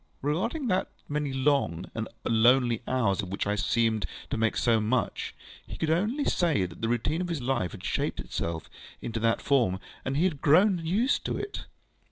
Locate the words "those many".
0.65-1.31